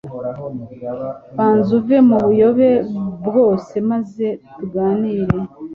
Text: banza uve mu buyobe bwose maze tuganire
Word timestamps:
banza 1.35 1.69
uve 1.79 1.97
mu 2.07 2.17
buyobe 2.25 2.69
bwose 3.25 3.73
maze 3.91 4.25
tuganire 4.55 5.39